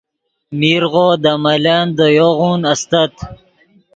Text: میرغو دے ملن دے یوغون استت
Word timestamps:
میرغو 0.59 1.07
دے 1.23 1.33
ملن 1.43 1.85
دے 1.97 2.05
یوغون 2.17 2.61
استت 2.71 3.13